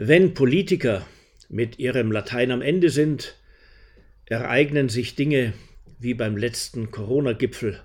[0.00, 1.04] Wenn Politiker
[1.48, 3.34] mit ihrem Latein am Ende sind,
[4.26, 5.54] ereignen sich Dinge
[5.98, 7.80] wie beim letzten Corona-Gipfel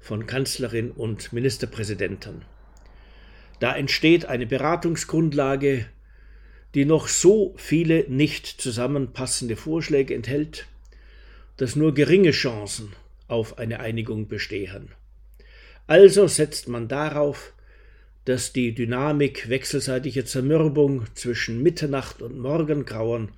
[0.00, 2.46] von Kanzlerin und Ministerpräsidenten.
[3.60, 5.84] Da entsteht eine Beratungsgrundlage,
[6.74, 10.68] die noch so viele nicht zusammenpassende Vorschläge enthält,
[11.58, 12.94] dass nur geringe Chancen
[13.28, 14.88] auf eine Einigung bestehen.
[15.86, 17.52] Also setzt man darauf,
[18.24, 23.30] dass die Dynamik wechselseitiger Zermürbung zwischen Mitternacht und Morgengrauen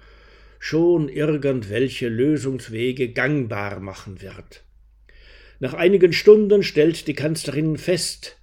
[0.59, 4.63] schon irgendwelche Lösungswege gangbar machen wird.
[5.61, 8.39] Nach einigen Stunden stellt die Kanzlerin fest,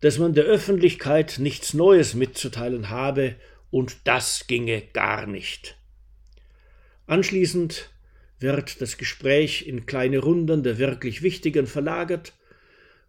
[0.00, 3.34] dass man der Öffentlichkeit nichts Neues mitzuteilen habe,
[3.70, 5.76] und das ginge gar nicht.
[7.06, 7.90] Anschließend
[8.38, 12.32] wird das Gespräch in kleine Runden der wirklich Wichtigen verlagert,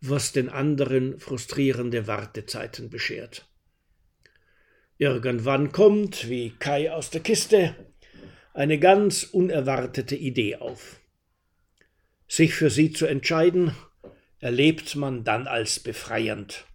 [0.02, 3.48] was den anderen frustrierende Wartezeiten beschert.
[4.98, 7.76] Irgendwann kommt, wie Kai aus der Kiste,
[8.54, 11.00] eine ganz unerwartete Idee auf.
[12.28, 13.76] Sich für sie zu entscheiden,
[14.40, 16.66] erlebt man dann als befreiend.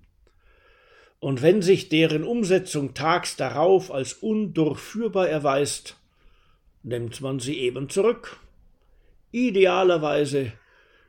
[1.19, 5.97] Und wenn sich deren Umsetzung tags darauf als undurchführbar erweist,
[6.83, 8.39] nimmt man sie eben zurück,
[9.33, 10.53] idealerweise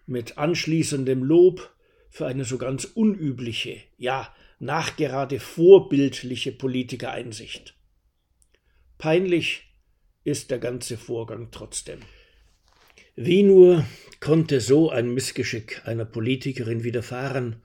[0.06, 1.75] mit anschließendem Lob
[2.16, 7.76] für eine so ganz unübliche, ja nachgerade vorbildliche Politikereinsicht.
[8.98, 9.64] Peinlich
[10.24, 12.00] ist der ganze Vorgang trotzdem.
[13.18, 13.84] Wie nur
[14.22, 17.62] konnte so ein Missgeschick einer Politikerin widerfahren,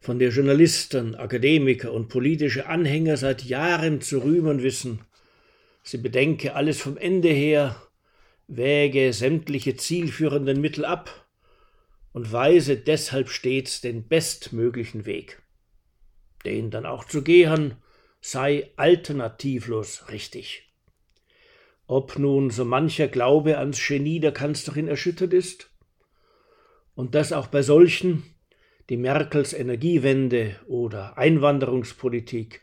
[0.00, 5.02] von der Journalisten, Akademiker und politische Anhänger seit Jahren zu rühmen wissen,
[5.84, 7.80] sie bedenke alles vom Ende her,
[8.48, 11.29] wäge sämtliche zielführenden Mittel ab
[12.12, 15.42] und weise deshalb stets den bestmöglichen Weg.
[16.44, 17.76] Den dann auch zu gehen,
[18.20, 20.70] sei alternativlos richtig.
[21.86, 25.70] Ob nun so mancher Glaube ans Genie der Kanzlerin erschüttert ist,
[26.94, 28.22] und das auch bei solchen,
[28.90, 32.60] die Merkels Energiewende oder Einwanderungspolitik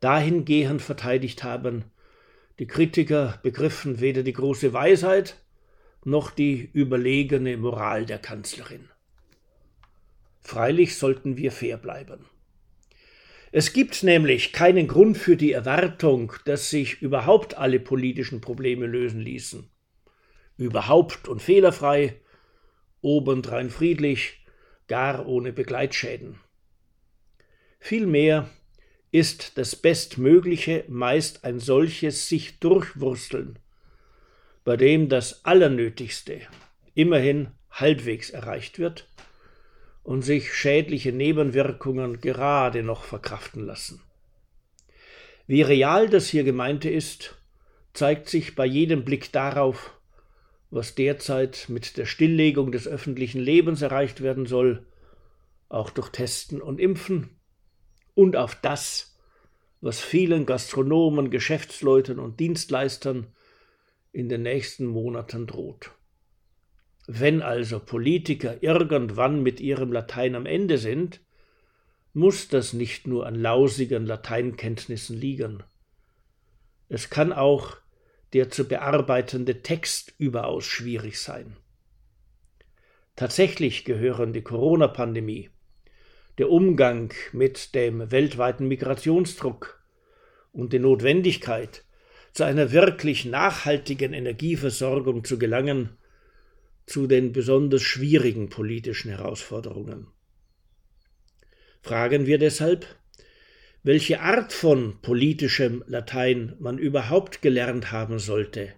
[0.00, 1.84] dahingehend verteidigt haben,
[2.58, 5.40] die Kritiker begriffen weder die große Weisheit
[6.04, 8.88] noch die überlegene Moral der Kanzlerin.
[10.40, 12.26] Freilich sollten wir fair bleiben.
[13.50, 19.20] Es gibt nämlich keinen Grund für die Erwartung, dass sich überhaupt alle politischen Probleme lösen
[19.20, 19.70] ließen.
[20.58, 22.20] Überhaupt und fehlerfrei,
[23.00, 24.44] obendrein friedlich,
[24.86, 26.40] gar ohne Begleitschäden.
[27.78, 28.50] Vielmehr
[29.12, 33.58] ist das Bestmögliche meist ein solches sich durchwursteln,
[34.68, 36.42] bei dem das Allernötigste
[36.92, 39.08] immerhin halbwegs erreicht wird
[40.02, 44.02] und sich schädliche Nebenwirkungen gerade noch verkraften lassen.
[45.46, 47.38] Wie real das hier gemeinte ist,
[47.94, 49.98] zeigt sich bei jedem Blick darauf,
[50.68, 54.84] was derzeit mit der Stilllegung des öffentlichen Lebens erreicht werden soll,
[55.70, 57.30] auch durch Testen und Impfen,
[58.14, 59.16] und auf das,
[59.80, 63.28] was vielen Gastronomen, Geschäftsleuten und Dienstleistern
[64.18, 65.92] in den nächsten Monaten droht.
[67.06, 71.20] Wenn also Politiker irgendwann mit ihrem Latein am Ende sind,
[72.14, 75.62] muss das nicht nur an lausigen Lateinkenntnissen liegen.
[76.88, 77.76] Es kann auch
[78.32, 81.56] der zu bearbeitende Text überaus schwierig sein.
[83.14, 85.50] Tatsächlich gehören die Corona-Pandemie,
[86.38, 89.80] der Umgang mit dem weltweiten Migrationsdruck
[90.52, 91.84] und die Notwendigkeit,
[92.32, 95.90] zu einer wirklich nachhaltigen Energieversorgung zu gelangen,
[96.86, 100.06] zu den besonders schwierigen politischen Herausforderungen.
[101.82, 102.86] Fragen wir deshalb,
[103.82, 108.72] welche Art von politischem Latein man überhaupt gelernt haben sollte,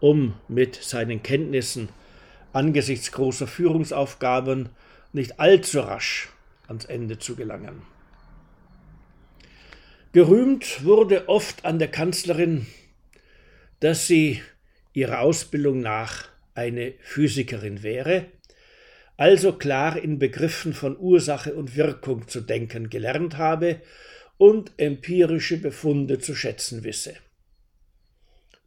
[0.00, 1.88] um mit seinen Kenntnissen
[2.52, 4.70] angesichts großer Führungsaufgaben
[5.12, 6.28] nicht allzu rasch
[6.66, 7.82] ans Ende zu gelangen.
[10.16, 12.66] Gerühmt wurde oft an der Kanzlerin,
[13.80, 14.40] dass sie
[14.94, 18.24] ihrer Ausbildung nach eine Physikerin wäre,
[19.18, 23.82] also klar in Begriffen von Ursache und Wirkung zu denken gelernt habe
[24.38, 27.16] und empirische Befunde zu schätzen wisse.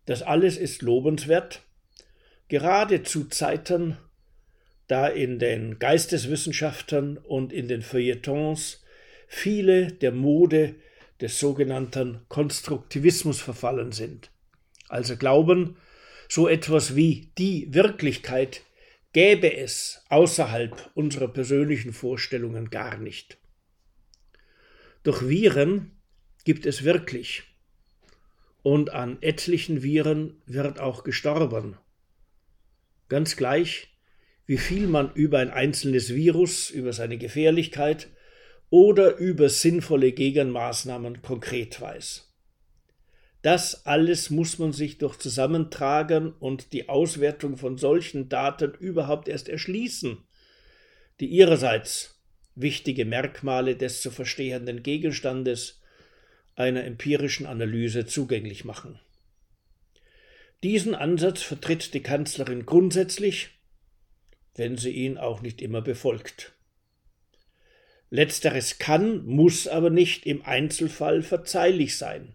[0.06, 1.64] Das alles ist lobenswert,
[2.48, 3.98] gerade zu Zeiten,
[4.86, 8.84] da in den Geisteswissenschaften und in den Feuilletons
[9.28, 10.76] viele der Mode
[11.22, 14.32] des sogenannten Konstruktivismus verfallen sind,
[14.88, 15.78] also glauben,
[16.28, 18.62] so etwas wie die Wirklichkeit
[19.14, 23.38] gäbe es außerhalb unserer persönlichen Vorstellungen gar nicht.
[25.04, 25.92] Doch Viren
[26.46, 27.44] gibt es wirklich.
[28.62, 31.78] und an etlichen Viren wird auch gestorben.
[33.08, 33.88] Ganz gleich,
[34.46, 38.10] wie viel man über ein einzelnes Virus, über seine Gefährlichkeit
[38.70, 42.30] oder über sinnvolle Gegenmaßnahmen konkret weiß.
[43.42, 49.48] Das alles muss man sich durch Zusammentragen und die Auswertung von solchen Daten überhaupt erst
[49.48, 50.18] erschließen,
[51.20, 52.20] die ihrerseits
[52.56, 55.82] wichtige Merkmale des zu verstehenden Gegenstandes
[56.56, 59.00] einer empirischen Analyse zugänglich machen.
[60.62, 63.52] Diesen Ansatz vertritt die Kanzlerin grundsätzlich,
[64.56, 66.52] wenn sie ihn auch nicht immer befolgt.
[68.10, 72.34] Letzteres kann, muss aber nicht im Einzelfall verzeihlich sein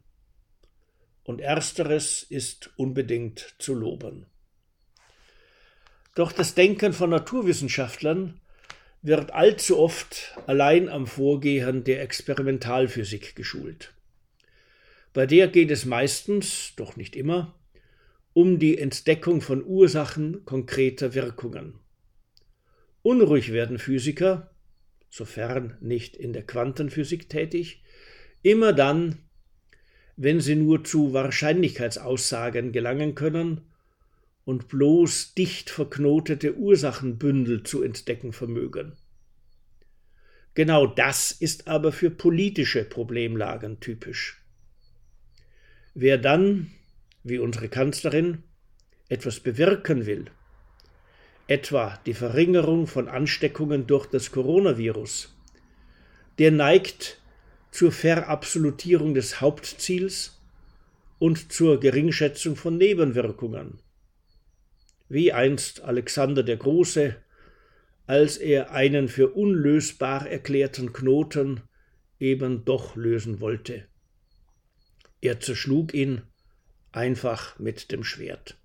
[1.25, 4.27] und ersteres ist unbedingt zu loben.
[6.15, 8.41] Doch das Denken von Naturwissenschaftlern
[9.03, 13.93] wird allzu oft allein am Vorgehen der Experimentalphysik geschult.
[15.13, 17.55] Bei der geht es meistens, doch nicht immer,
[18.33, 21.79] um die Entdeckung von Ursachen konkreter Wirkungen.
[23.03, 24.54] Unruhig werden Physiker,
[25.15, 27.85] sofern nicht in der Quantenphysik tätig,
[28.43, 29.19] immer dann,
[30.17, 33.61] wenn sie nur zu Wahrscheinlichkeitsaussagen gelangen können
[34.45, 38.97] und bloß dicht verknotete Ursachenbündel zu entdecken vermögen.
[40.55, 44.43] Genau das ist aber für politische Problemlagen typisch.
[45.95, 46.73] Wer dann,
[47.23, 48.43] wie unsere Kanzlerin,
[49.09, 50.25] etwas bewirken will,
[51.47, 55.35] etwa die Verringerung von Ansteckungen durch das Coronavirus,
[56.39, 57.21] der neigt
[57.71, 60.41] zur Verabsolutierung des Hauptziels
[61.19, 63.81] und zur Geringschätzung von Nebenwirkungen.
[65.09, 67.17] Wie einst Alexander der Große,
[68.07, 71.63] als er einen für unlösbar erklärten Knoten
[72.19, 73.87] eben doch lösen wollte.
[75.21, 76.23] Er zerschlug ihn
[76.93, 78.57] einfach mit dem Schwert.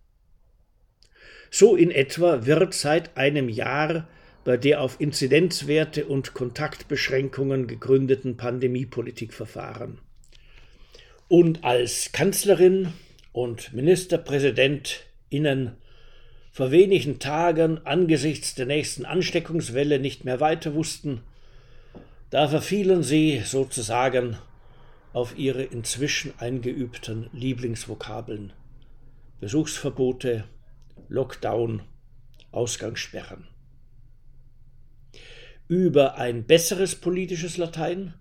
[1.51, 4.07] So in etwa wird seit einem Jahr
[4.44, 10.00] bei der auf Inzidenzwerte und Kontaktbeschränkungen gegründeten Pandemiepolitik verfahren.
[11.28, 12.94] Und als Kanzlerin
[13.31, 15.75] und Ministerpräsidentinnen
[16.51, 21.22] vor wenigen Tagen angesichts der nächsten Ansteckungswelle nicht mehr weiter wussten,
[22.31, 24.38] da verfielen sie sozusagen
[25.13, 28.54] auf ihre inzwischen eingeübten Lieblingsvokabeln
[29.40, 30.46] Besuchsverbote,
[31.09, 31.81] Lockdown,
[32.51, 33.47] Ausgangssperren
[35.69, 38.15] über ein besseres politisches Latein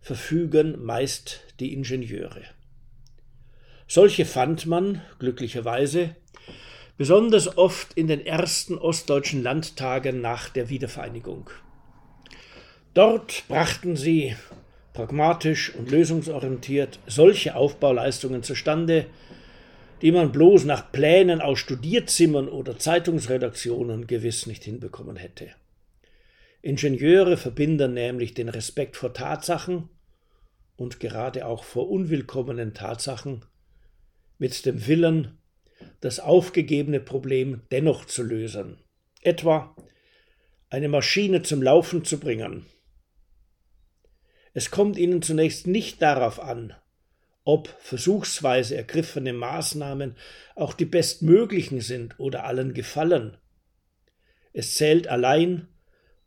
[0.00, 2.42] verfügen meist die Ingenieure.
[3.88, 6.14] Solche fand man, glücklicherweise,
[6.96, 11.50] besonders oft in den ersten ostdeutschen Landtagen nach der Wiedervereinigung.
[12.94, 14.36] Dort brachten sie
[14.92, 19.06] pragmatisch und lösungsorientiert solche Aufbauleistungen zustande,
[20.04, 25.48] die man bloß nach Plänen aus Studierzimmern oder Zeitungsredaktionen gewiss nicht hinbekommen hätte.
[26.60, 29.88] Ingenieure verbinden nämlich den Respekt vor Tatsachen
[30.76, 33.46] und gerade auch vor unwillkommenen Tatsachen
[34.36, 35.38] mit dem Willen,
[36.02, 38.76] das aufgegebene Problem dennoch zu lösen,
[39.22, 39.74] etwa
[40.68, 42.66] eine Maschine zum Laufen zu bringen.
[44.52, 46.74] Es kommt ihnen zunächst nicht darauf an,
[47.44, 50.16] ob versuchsweise ergriffene Maßnahmen
[50.56, 53.36] auch die bestmöglichen sind oder allen gefallen.
[54.52, 55.68] Es zählt allein,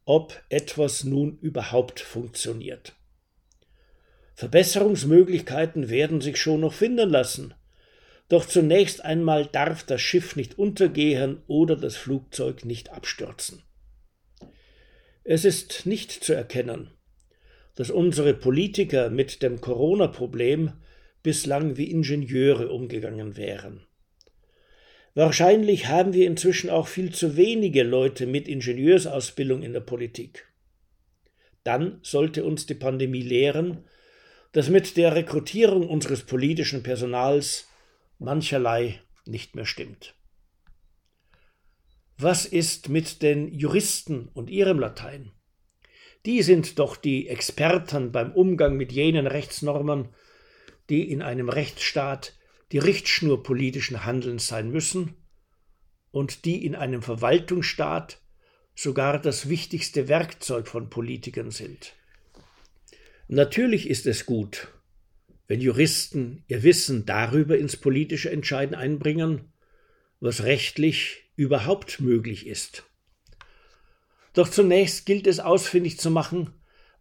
[0.06, 2.96] ob etwas nun überhaupt funktioniert.
[4.36, 7.56] Verbesserungsmöglichkeiten werden sich schon noch finden lassen,
[8.30, 13.64] doch zunächst einmal darf das Schiff nicht untergehen oder das Flugzeug nicht abstürzen.
[15.24, 16.92] Es ist nicht zu erkennen,
[17.76, 20.74] dass unsere Politiker mit dem Corona-Problem
[21.28, 23.86] bislang wie Ingenieure umgegangen wären.
[25.14, 30.48] Wahrscheinlich haben wir inzwischen auch viel zu wenige Leute mit Ingenieursausbildung in der Politik.
[31.66, 33.84] Dann sollte uns die Pandemie lehren,
[34.54, 37.68] dass mit der Rekrutierung unseres politischen Personals
[38.20, 40.16] mancherlei nicht mehr stimmt.
[42.18, 45.34] Was ist mit den Juristen und ihrem Latein?
[46.26, 50.08] Die sind doch die Experten beim Umgang mit jenen Rechtsnormen,
[50.90, 52.34] die in einem Rechtsstaat
[52.72, 55.16] die Richtschnur politischen Handelns sein müssen
[56.12, 58.22] und die in einem Verwaltungsstaat
[58.76, 61.94] sogar das wichtigste Werkzeug von Politikern sind.
[63.28, 64.68] Natürlich ist es gut,
[65.48, 69.52] wenn Juristen ihr Wissen darüber ins politische Entscheiden einbringen,
[70.20, 72.84] was rechtlich überhaupt möglich ist.
[74.34, 76.52] Doch zunächst gilt es ausfindig zu machen,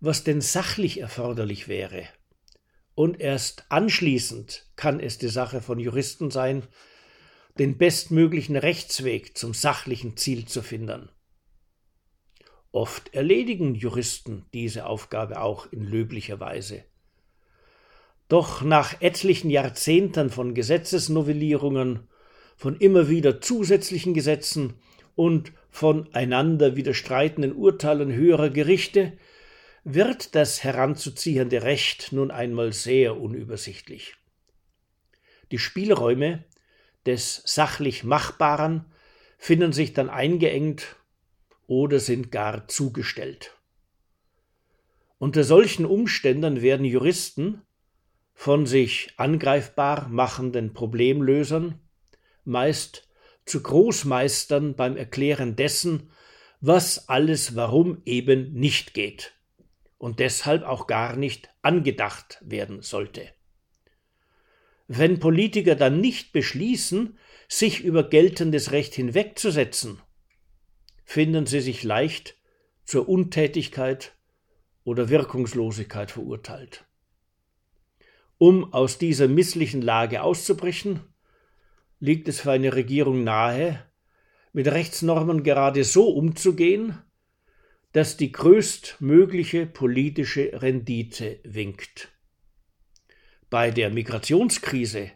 [0.01, 2.09] was denn sachlich erforderlich wäre
[2.97, 6.63] und erst anschließend kann es die Sache von Juristen sein,
[7.59, 11.11] den bestmöglichen Rechtsweg zum sachlichen Ziel zu finden.
[12.73, 16.85] Oft erledigen Juristen diese Aufgabe auch in löblicher Weise.
[18.29, 22.09] Doch nach etlichen Jahrzehnten von Gesetzesnovellierungen,
[22.57, 24.75] von immer wieder zusätzlichen Gesetzen
[25.15, 29.19] und von einander widerstreitenden Urteilen höherer Gerichte
[29.89, 34.17] wird das heranzuziehende Recht nun einmal sehr unübersichtlich.
[35.53, 36.45] Die Spielräume
[37.07, 38.85] des sachlich Machbaren
[39.39, 40.97] finden sich dann eingeengt
[41.69, 43.57] oder sind gar zugestellt.
[45.19, 47.63] Unter solchen Umständen werden Juristen
[48.35, 51.79] von sich angreifbar machenden Problemlösern
[52.45, 53.09] meist
[53.45, 56.11] zu Großmeistern beim Erklären dessen,
[56.61, 59.36] was alles warum eben nicht geht
[59.99, 63.29] und deshalb auch gar nicht angedacht werden sollte.
[64.89, 70.01] Wenn Politiker dann nicht beschließen, sich über geltendes Recht hinwegzusetzen,
[71.05, 72.37] finden sie sich leicht
[72.85, 74.17] zur Untätigkeit
[74.85, 76.85] oder Wirkungslosigkeit verurteilt.
[78.39, 81.01] Um aus dieser misslichen Lage auszubrechen,
[81.99, 83.83] liegt es für eine Regierung nahe,
[84.53, 86.99] mit Rechtsnormen gerade so umzugehen,
[87.93, 92.09] dass die größtmögliche politische Rendite winkt.
[93.49, 95.13] Bei der Migrationskrise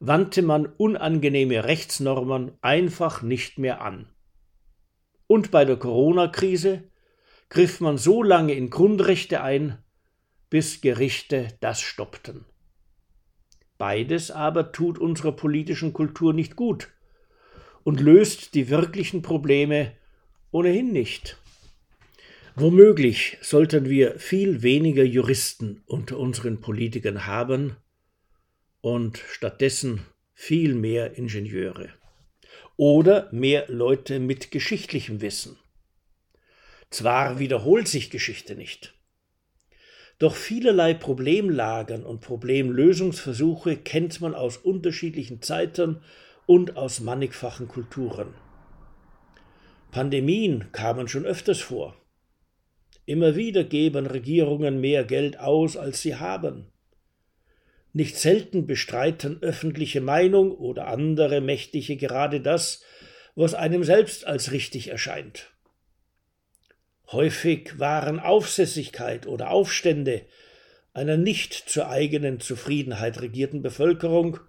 [0.00, 4.08] wandte man unangenehme Rechtsnormen einfach nicht mehr an.
[5.26, 6.84] Und bei der Corona-Krise
[7.48, 9.78] griff man so lange in Grundrechte ein,
[10.50, 12.44] bis Gerichte das stoppten.
[13.78, 16.88] Beides aber tut unserer politischen Kultur nicht gut
[17.84, 19.92] und löst die wirklichen Probleme
[20.50, 21.36] ohnehin nicht.
[22.58, 27.76] Womöglich sollten wir viel weniger Juristen unter unseren Politikern haben
[28.80, 31.90] und stattdessen viel mehr Ingenieure
[32.78, 35.58] oder mehr Leute mit geschichtlichem Wissen.
[36.88, 38.94] Zwar wiederholt sich Geschichte nicht,
[40.18, 46.00] doch vielerlei Problemlagen und Problemlösungsversuche kennt man aus unterschiedlichen Zeiten
[46.46, 48.32] und aus mannigfachen Kulturen.
[49.90, 51.94] Pandemien kamen schon öfters vor.
[53.06, 56.66] Immer wieder geben Regierungen mehr Geld aus, als sie haben.
[57.92, 62.82] Nicht selten bestreiten öffentliche Meinung oder andere Mächtige gerade das,
[63.36, 65.52] was einem selbst als richtig erscheint.
[67.12, 70.22] Häufig waren Aufsässigkeit oder Aufstände
[70.92, 74.40] einer nicht zur eigenen Zufriedenheit regierten Bevölkerung,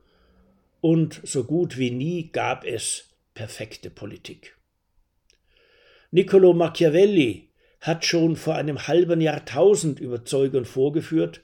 [0.79, 4.55] und so gut wie nie gab es perfekte Politik.
[6.11, 7.46] Niccolo Machiavelli
[7.79, 11.41] hat schon vor einem halben Jahrtausend überzeugend vorgeführt,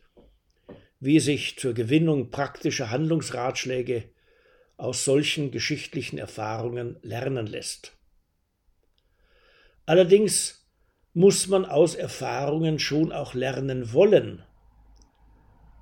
[0.99, 4.05] wie sich zur Gewinnung praktischer Handlungsratschläge
[4.77, 7.95] aus solchen geschichtlichen Erfahrungen lernen lässt.
[9.85, 10.65] Allerdings
[11.13, 14.43] muss man aus Erfahrungen schon auch lernen wollen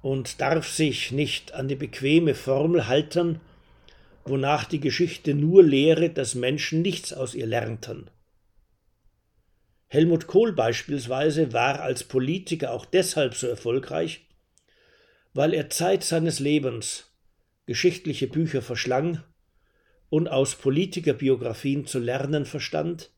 [0.01, 3.39] und darf sich nicht an die bequeme Formel halten,
[4.25, 8.09] wonach die Geschichte nur lehre, dass Menschen nichts aus ihr lernten.
[9.93, 14.25] Helmut Kohl beispielsweise war als Politiker auch deshalb so erfolgreich,
[15.33, 17.11] weil er Zeit seines Lebens
[17.65, 19.21] geschichtliche Bücher verschlang
[20.07, 23.11] und aus Politikerbiografien zu lernen verstand,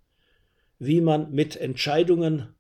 [0.80, 2.56] wie man mit Entscheidungen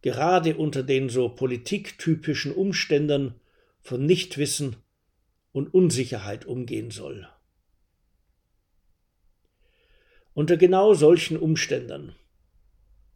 [0.00, 3.34] gerade unter den so politiktypischen Umständen
[3.80, 4.76] von Nichtwissen
[5.50, 7.28] und Unsicherheit umgehen soll.
[10.34, 12.14] Unter genau solchen Umständen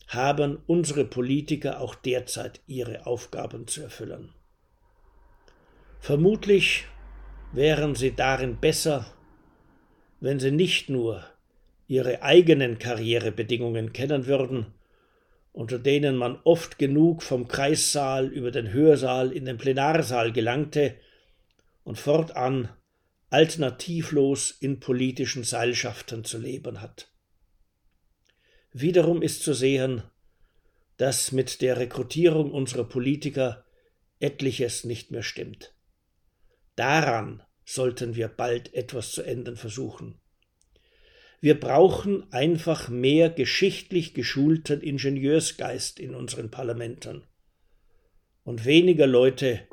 [0.09, 4.33] haben unsere Politiker auch derzeit ihre Aufgaben zu erfüllen.
[6.01, 6.87] Vermutlich
[7.53, 9.07] wären sie darin besser,
[10.21, 11.25] wenn sie nicht nur
[11.87, 14.75] ihre eigenen Karrierebedingungen kennen würden,
[15.53, 20.97] unter denen man oft genug vom Kreissaal über den Hörsaal in den Plenarsaal gelangte
[21.85, 22.69] und fortan
[23.31, 27.14] alternativlos in politischen Seilschaften zu leben hat.
[28.77, 30.03] Wiederum ist zu sehen,
[30.97, 33.65] dass mit der Rekrutierung unserer Politiker
[34.19, 35.73] etliches nicht mehr stimmt.
[36.75, 40.21] Daran sollten wir bald etwas zu ändern versuchen.
[41.41, 47.23] Wir brauchen einfach mehr geschichtlich geschulten Ingenieursgeist in unseren Parlamenten
[48.43, 49.69] und weniger Leute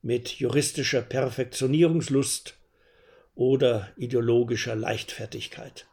[0.00, 2.56] mit juristischer Perfektionierungslust
[3.34, 5.89] oder ideologischer Leichtfertigkeit.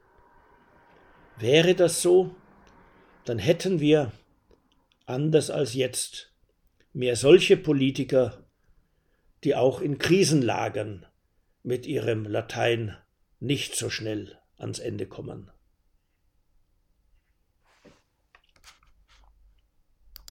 [1.39, 2.36] Wäre das so,
[3.25, 4.12] dann hätten wir,
[5.06, 6.34] anders als jetzt,
[6.94, 8.44] mehr solche Politiker,
[9.44, 11.06] die auch in Krisenlagern
[11.62, 12.98] mit ihrem Latein
[13.39, 15.51] nicht so schnell ans Ende kommen.